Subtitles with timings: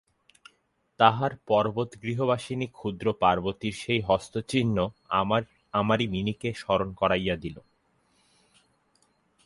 [0.99, 4.77] তাহার পর্বতগৃহবাসিনী ক্ষুদ্র পার্বতীর সেই হস্তচিহ্ন
[5.73, 7.57] আমারই মিনিকে স্মরণ করাইয়া দিল।